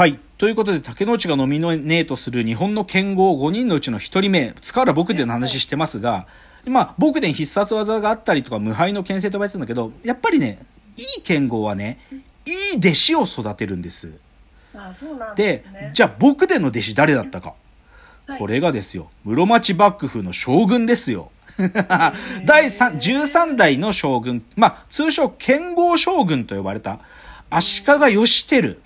[0.00, 0.18] はい。
[0.38, 6.26] ということで、竹之内がノミネートする日本の剣豪5人のうちの1人目、塚原僕伝の話してますが、
[6.64, 10.58] まあ、僕伝必殺技があったりとか、無敗の剣聖と呼ばれてるんだけど、やっぱりね、
[10.96, 11.98] いい剣豪はね、
[12.46, 14.18] いい弟子を育てるんです。
[14.74, 15.90] あそうなんでね。
[15.92, 17.50] じゃあ僕伝の弟子誰だったか。
[17.50, 21.30] はいこれがですよ、室町幕府の将軍ですよ。
[22.46, 27.00] 第3 13代の将軍、まあ、通称剣豪将軍と呼ばれた
[27.50, 28.78] 足利義輝。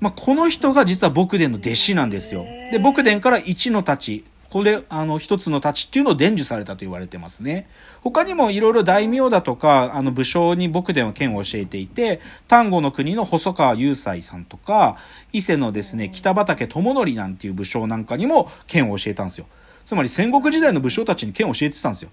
[0.00, 2.44] まあ、この人が実は僕伝の弟子なんですよ。
[2.70, 4.18] で、僕伝から一の太刀。
[4.50, 7.68] これ、あの、一つの太刀っていうのを伝授されたと言われてますね。
[8.02, 14.96] 他にもいろいろ大名だとか、あの、武将に僕伝は剣を教えていて、丹後の国の細川雄斎さんとか、
[15.32, 19.46] 伊勢のですね、北畠智則なんていう武将なんかにも剣を教えたんですよ。
[19.84, 22.10] つまり戦国時代の武将たちに剣を教えてたんですよ。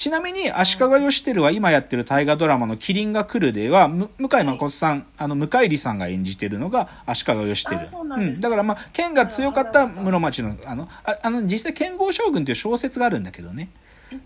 [0.00, 13.68] ちなみに足利義輝は今やってる大河ドラマの「麒麟が来る」ではむ向井誠さん、あの向井里さんが演じてるのが足利義輝うなんだからまあ剣が強かった室町のあのああの実際剣豪将軍っていう小説があるんだけどね。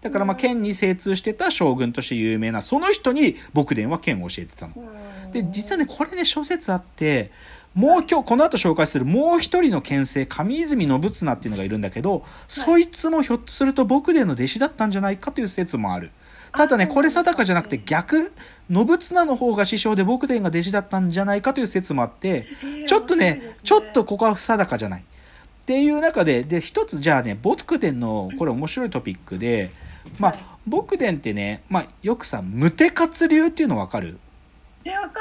[0.01, 4.75] だからまあ剣に精通してた将軍として有名なその人に僕伝は剣を教えてたの。
[4.77, 5.33] うん。
[5.33, 7.33] で実はねこれね諸説あって
[7.75, 16.11] もう今日この後紹介するもう一人の剣聖上泉信綱っていうのがいるんだけど、そいつもひょっとすると僕伝の弟子だったんじゃないかという説もある。
[16.53, 18.33] ただねあこれ定かじゃなくて逆
[18.71, 22.47] 信綱の方が師匠で僕伝が弟子だったんじゃないかという説もあって
[22.87, 25.01] ちょっとねちょっとここは不定かじゃない。
[25.03, 29.71] っていう中でで一つじゃあね僕伝のこれ面白いトピックで
[30.19, 30.39] まはい。
[30.41, 34.17] あ僕伝ってね、まあ、よくさ無手活流っていうのわかん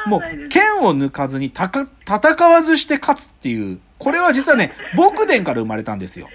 [0.07, 0.49] もう。
[0.49, 6.29] 剣を抜かずにたか戦わずして勝つっていうこれは実はね 僕伝から生まれたんですよ。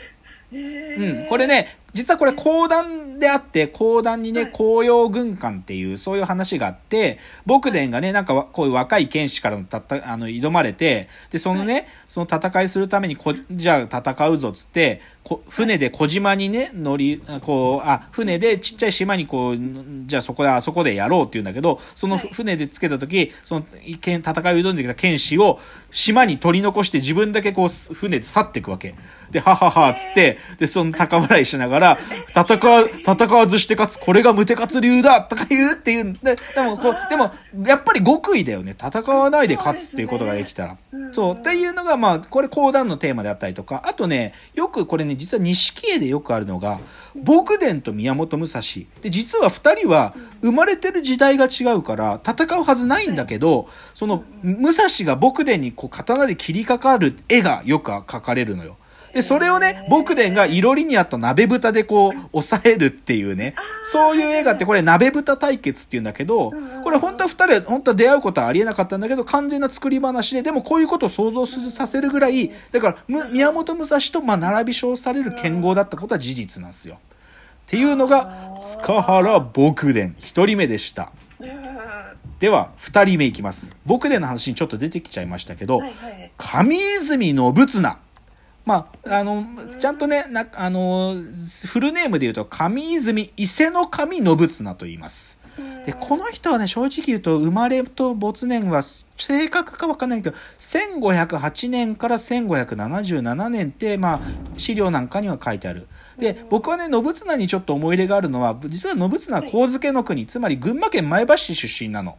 [0.53, 4.53] へうーん、これね実はこれ講談であって講談にねはい。
[4.53, 19.59] 紅葉軍艦っていうそういう話があって僕伝がねなんかわこういう若い剣士からのたったあの挑まれてでそのね、その戦いするためにこじゃあ戦うぞっつってこ船で小島にね乗りこうあ船でちっちゃい島にこう
[20.07, 22.29] じゃあそこであそこでやろうって言うんだけどそのはい。
[22.33, 23.67] 船でつけた時その
[24.01, 25.59] 剣戦いを挑んできた剣士を
[25.91, 28.95] 島に取り残して自分だけこう船で去っていくわけ。
[29.31, 37.33] で、はははっつって、で、その高笑いしながら、戦わ、戦わずして勝つ、これが無手勝流だとか言うっていうんで、でもこう、でも、
[37.67, 38.77] やっぱり極意だよね。
[38.79, 40.77] 戦わないで勝つっていうことができたら。
[40.93, 41.35] うんそう。
[41.35, 46.81] っていうのが、まあ、これ講談のテーマであったりとか、あとね、よくこれね、実は錦絵でよくあるのが、
[47.17, 48.61] 僕伝と宮本武蔵。
[49.03, 58.77] で、実は二人は生まれてる時代が違うから、戦うはずないんだけど、その、武蔵が僕伝にこう刀で切りかかる絵がよく描かれるのよ。
[59.13, 63.55] で、それをね、僕伝がいろりにあった鍋蓋でこう、抑えるっていうね、
[63.93, 66.53] そういう映画ってこれ鍋蓋対決っていうんだけど、
[66.85, 76.97] これ本当は二人は本当は出会うことはありえなかったんだけど、完全な作り話で、でもこういうことを想像するさせるぐらい、だから、む宮本武蔵とまあ並び称される剣豪だったことは事実なんですよ。
[76.97, 76.99] っ
[77.67, 81.13] ていうのが、塚原僕伝、一人目でした。
[81.41, 81.49] うん
[82.41, 83.69] では、二人目いきます。
[83.85, 86.31] 僕伝の話にちょっと出てきちゃいましたけど、はいはい。
[86.37, 87.99] 上泉信綱。
[88.69, 89.47] まあ、あの、
[89.81, 91.15] ちゃんとね、なあの、
[91.67, 95.39] フルネームで言うと、上泉伊勢の上信綱と言います。
[95.87, 104.21] で、この人はね、正直言うと、生まれと没年は正確かわかんないけど、1508年から1577年って、まあ、
[104.59, 105.89] 資料なんかには書いてある。
[106.19, 112.19] で、僕はね、信綱にちょっと思い入れがあるのは、実は信綱は神漬の国、つまり群馬県前橋市出身なの。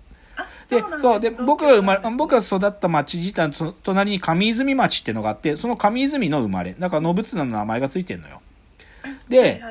[0.71, 6.75] あで、そう、で、す僕が生まれ、僕が育った町自体の隣に上泉町っていうのがあって、その上泉の生まれ。
[6.77, 8.41] だから、信綱の名前がついてるのよ。
[9.27, 9.61] で。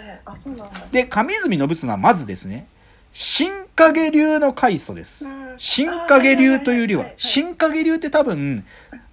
[0.90, 2.66] で、上泉信綱はまずですね、
[3.12, 5.24] 新影流の開祖です。
[5.24, 8.64] うん新影流という流は新影流って多分、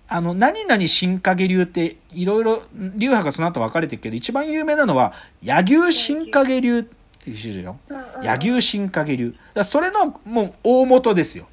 [0.08, 7.80] あの、何々新影流って、いろいろ、流派がその後分かれてるけど、一番有名なのは、柳生新影流っていう種類よ。
[8.24, 9.36] 柳生新影流。
[9.56, 11.48] だそれの、もう、大元ですよ。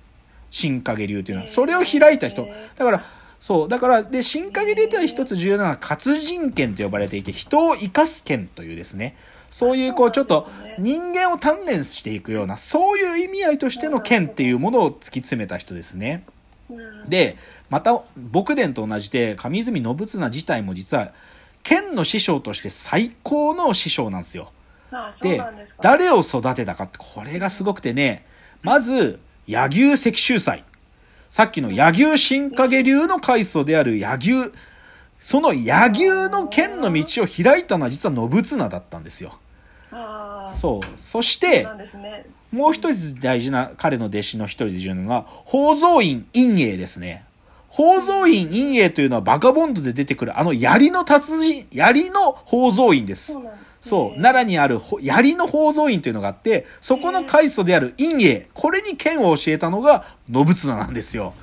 [0.52, 1.50] 新影流っていうのは。
[1.50, 2.46] それを開いた人。
[2.76, 3.04] だから、
[3.40, 3.68] そう。
[3.68, 9.16] だから、で、新影流っていうのは一つ重要なのは、活人剣と呼ばれていて、人を生かす剣というですね。
[9.50, 10.48] そういう、こう、ちょっと
[10.78, 16.24] 人間を鍛錬していくような、そういう意味合いとしての剣っていうものを突き詰めた人ですね。
[16.68, 17.36] うんで、
[17.68, 21.12] また、僕伝と同じで、上泉信綱自体も実は、
[21.62, 24.52] 剣の師匠として最高の師匠なんですよ。
[25.22, 25.40] で。
[25.80, 28.26] 誰を育てたかってこれがすごくてね
[28.62, 30.64] まず柳生石秀才
[31.30, 34.52] さっきの柳生新影流の開祖である柳生
[35.22, 39.38] その柳生の剣の道を開いたのは実は信綱だったんですよ。
[40.50, 41.00] そう。
[41.00, 41.66] そして。
[42.50, 47.24] もう一つ大事な彼の弟子の一人で重要なのが宝蔵院陰英ですね。
[47.70, 53.32] 宝蔵院陰影というのはバカボンドで出てくるあの槍の達人、槍の宝蔵院です。
[53.32, 53.38] そ。
[53.38, 61.34] うなんだそう、奈良にあるほ槍の宝蔵院というのがあって、そこの開祖である陰影、これに剣を教えたのが信綱なんですよ。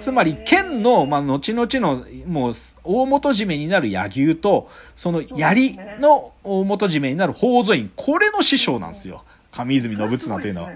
[0.00, 2.52] つまり剣の、まあ、後々のもう
[2.82, 9.24] 大元締めになる柳生とその槍の大元締めになる宝蔵院これの師匠なんですよ。
[9.52, 10.70] 上泉信綱というのは。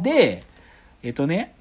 [0.00, 0.44] で
[1.02, 1.54] えっとね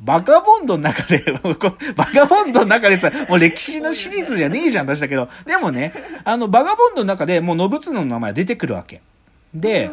[0.00, 5.92] バカボンドの中で、 こバカボンドの中でさ、もう歴史の史実じゃねえじゃん、出したけど、でもね、
[6.24, 9.02] あの、バカボンドの中でもう信綱の名前出てくるわけ。
[9.54, 9.88] で、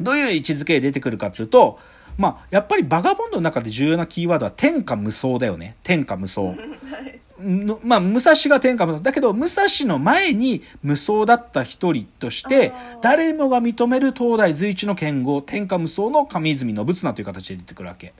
[0.00, 1.78] どういう位置づけで出てくるかっていうと、
[2.16, 5.76] まあ、やっぱりバガボンドの中で重要なキーワードは天下無双だよね。
[5.82, 6.42] 天下無双。
[6.52, 9.02] はいのまあ、武蔵が天下無双。
[9.02, 18.12] だけど、武蔵の前に無双だった一人として誰もが認める東大随一の剣豪、天下無双の上泉信綱という形で出てくるわけ。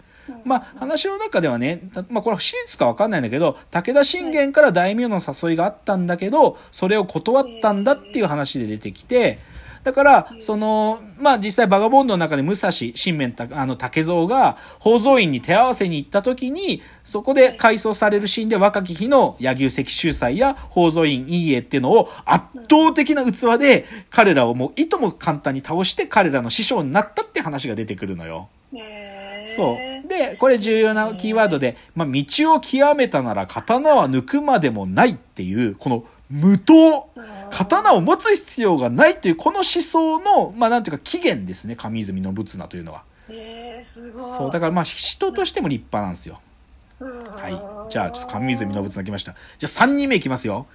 [0.45, 9.39] まあ、話の中ではね、まあ、これは史実かわかんないんだけど、武田信玄から大名の誘いがあったんだけど、それを断ったんだっていう話で出てきて、
[9.83, 28.49] だから、その、まあ実際バガボンドの中で武蔵、新面た、あの、竹蔵が宝蔵院に手合わせに行った時に、そこで回想されるシーンで若き日の柳生石秀斎や宝蔵院陰影っていうのを圧倒的な器で彼らをもういとも簡単に倒して彼らの師匠になったって話が出てくるのよ。
[29.57, 30.09] そう。
[30.09, 32.25] で、これ重要なキーワードで、まあ、道
[32.55, 37.05] を極めたなら刀は抜くまでもないっていう、この無刀。
[37.51, 43.05] 刀を持つ必要がないという、この思想の、まあ、なんていうか起源ですね、上泉信綱というのは。
[43.29, 46.41] えー、すごいそう、だからまあ、人としても立派なんですよ。
[47.01, 47.49] はは
[47.89, 47.91] い。
[47.91, 49.35] じゃあ、ちょっと上泉信綱来ました。
[49.59, 50.67] じゃあ、3人目いきますよ。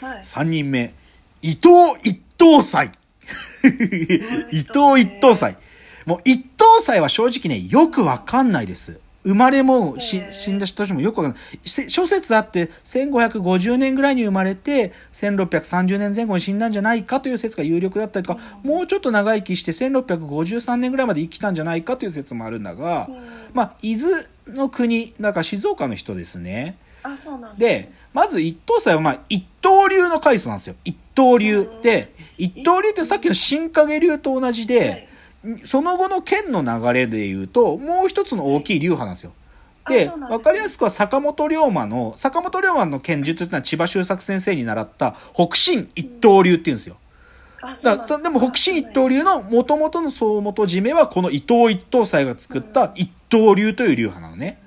[0.00, 0.94] はい3人目。
[1.42, 2.90] 伊藤一等祭。
[4.52, 5.56] 伊藤一等祭。
[6.06, 9.00] もう一等祭は正直ね、よくわかんないです。
[9.22, 10.18] 生まれも死
[10.50, 11.68] んだ人たちもよくわかんない。
[11.68, 23.16] し諸説あって、1550年ぐらいに生まれて、1630年前後に死んだんじゃないかという説が有力だったりとか、もうちょっと長生きして1653年ぐらいまで生きたんじゃないかという説もあるんだが、うん
[23.52, 26.76] まあ、伊豆の国、だから静岡の人ですね。
[27.02, 30.76] あそうなんで、まず一等祭はまあ一刀流の階層なんですよ。
[30.84, 35.06] 一刀流で、一刀流ってさっきの新影流と同じで、はい
[35.64, 39.32] その後の剣の流れで言うと、もう一つの大きい流派なんですよ。
[39.88, 46.96] で、あそうなんですねわかりやすくは坂本龍馬の、坂本龍馬の剣術っていうのは千葉修作先生に習った北進一刀流って言うんですよ。
[47.62, 54.60] うなんだからでも北進一刀流の元々の総元締めはこの伊藤一等祭が作った一刀流という流派なのね。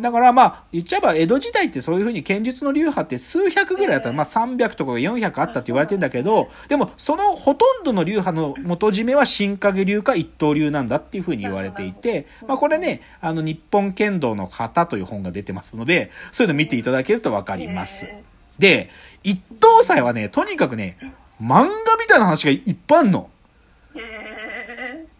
[0.00, 4.16] だからまあ言っちゃえば江戸時代ってそういうふうに剣術の流派って数百ぐらいあったら、ええ。
[4.16, 18.06] まあ300とか400あったって言われてんだけどででもそのほとんどの流派の元締めは新影流か一刀流なんだっていうふうに言われていてまあこれねあの日本剣道の型という本が出てますのでそういうの見ていただけると分かります。
[18.06, 18.24] へ
[18.58, 18.90] で
[19.22, 20.98] 一等祭はねとにかくね
[21.40, 23.30] 漫画みたいな話がいっぱいあんの。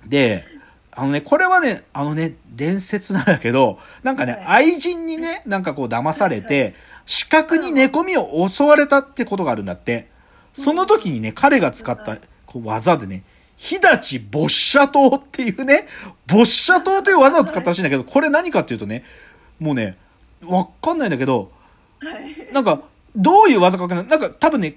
[0.07, 0.45] で、
[0.97, 6.75] あのね、これはね、あのね、伝説なんだけど、なんかね、はい愛人にね、なんかこう騙されはいて、
[7.07, 10.13] 視覚に寝込みを襲われたってことがあるんだって。
[10.55, 13.25] その時にね、彼が使ったこう技でね、
[13.57, 15.89] 日立没射刀っていうね、
[16.27, 19.05] 没射刀という技を使ったらしいんだけど、これ何かっていうとね、
[19.59, 19.99] もうね、
[20.45, 21.51] わかんないんだけど、
[22.53, 22.83] なんか、
[23.17, 24.07] どういう技かわかんない。
[24.07, 24.77] なんか多分ね、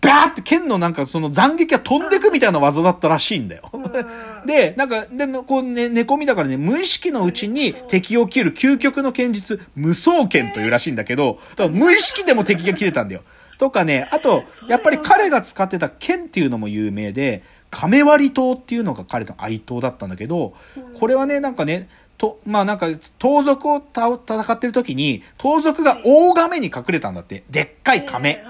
[0.00, 3.70] バーって剣のなんかその斬撃が飛んでくみたいな技だったらしいんだよ。
[4.00, 4.04] う
[4.44, 11.38] んで、なんか、で、こうね、寝込みだからね、無意識のうちに敵を切る究極の剣術、無双剣というらしいんだけど、
[11.70, 13.22] 無意識でも敵が切れたんだよ。
[13.58, 20.54] とかね、あと、やっぱり彼が使ってた剣っていうのも有名で、亀割刀っていうのが彼の愛刀だったんだけど、
[20.98, 21.88] これはね、なんかね、
[22.18, 22.88] と、まあなんか、
[23.18, 27.44] 盗賊をた戦ってる時に、盗賊が大亀に隠れたんだって。
[27.48, 28.42] でっかい亀。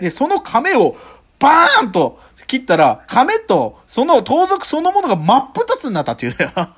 [0.00, 0.96] で、その亀を
[1.38, 6.52] バーンと切ったら、亀とその盗賊そのものが真っ二つになったっていうね。
[6.54, 6.74] あ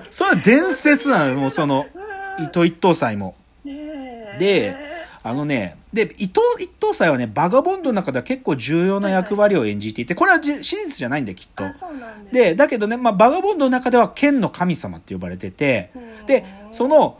[0.10, 1.86] それは伝説なのよ、もうその、
[2.38, 3.34] 伊藤一等祭も。
[4.38, 4.74] で、
[5.22, 11.64] あのね、で、伊藤一等祭はね、バガボンドの中では結構重要な役割を演じていて、これはじ史実じゃないんだよ、きっと
[12.32, 17.18] でだけどね、まあ、バガボンドの中では剣の神様って呼ばれてて、うんで、その、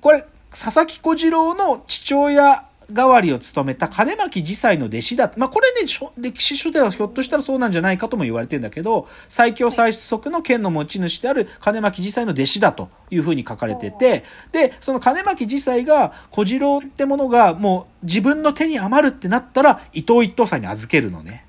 [0.00, 5.32] これ、佐々木小次郎の父親代わりを務めた金巻次祭の弟子だ。
[5.36, 21.46] まあ、これね、歴史書ではひょっとしたらそうなんじゃないかとも言われてるんだけど、最強最速の剣の持ち主である金巻次祭の弟子だというふうに書かれてて、で、その金巻次祭が小次郎ってものがもう自分の手に余るってなったら、伊藤一等祭に預けるのね。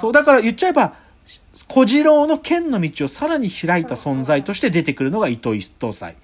[0.00, 0.94] そう、だから言っちゃえば、
[1.68, 6.16] 小次郎の剣の道をさらに開いた存在として出てくるのが伊藤一等祭。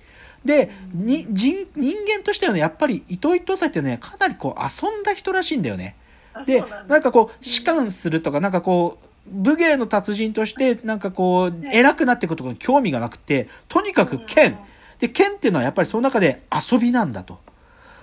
[0.44, 5.96] で、に人人間としてはねやっぱり糸井藤斎ってねかなりこう遊んだ人らしいんだよね。
[6.32, 11.70] あでなんかこう士官するとかなんかこう武芸の達人としてなんかこうね。
[11.74, 14.56] 偉くなっていくことに興味がなくてとにかく剣。
[14.98, 17.38] で剣っていうのはやっぱりその中で遊びなんだと。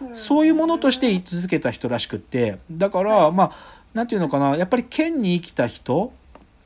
[0.02, 0.16] うん。
[0.16, 2.60] そういうものとして居続けた人らしくって。
[2.70, 3.32] だからはい。
[3.32, 3.52] まあ
[3.94, 6.12] なんていうのかなやっぱり剣に生きた人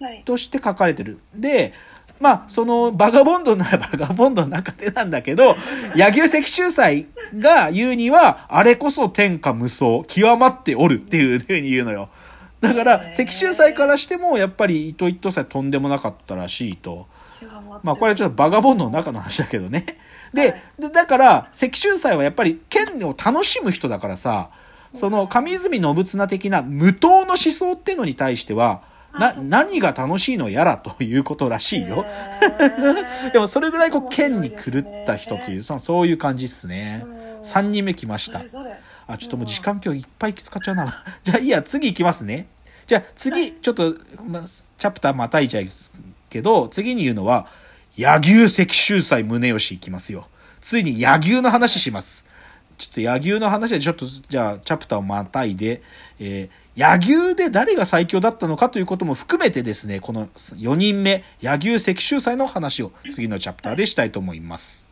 [0.02, 0.24] はい。
[0.26, 1.20] として書かれてる。
[1.34, 1.74] で
[2.22, 5.56] まあそのバガボンドならバガボンドの中でなんだけど
[5.96, 12.10] 柳生石秀斎が言うにはあれこそ天下無双極まっておるっていうふうに言うのよ。
[12.62, 17.08] だから石秀斎からしてもやっぱり糸一藤斎とんでもなかったらしいと。
[17.40, 17.52] 極
[17.84, 19.86] まあこれはちょっとバガボンドの中の話だけどね。
[20.34, 24.50] でだから石秀斎はやっぱり剣を楽しむ人だからさ
[24.94, 28.82] その上泉信綱的な無党の思想っていうのに対しては
[29.20, 32.06] な何が楽しいのやらということらしいよ。
[33.34, 37.04] でもそれぐらいこう剣に狂った人っていう、そそういう感じっすね。
[37.06, 38.42] うん3人目来ました
[39.08, 41.04] あ、ちょっともう時間今日いっぱい使っちゃうな。
[41.24, 42.48] じゃあいいや、次行きますね。
[42.88, 45.66] じゃあ次、ちょっと、ま、チャプターまたいじゃう
[46.30, 47.48] けど、次に言うのは、
[47.98, 50.28] 柳生石秀斎宗義いきますよ。
[50.62, 52.24] ついに柳生の話します。
[52.78, 55.82] ちょっと柳生の話でちょっと、じゃあ、チャプターをまたいで、
[56.20, 64.91] えー柳生で誰が最強だったのかということも含めてですね、この4人目、柳生石州祭の話を次のチャプターでしたいと思います。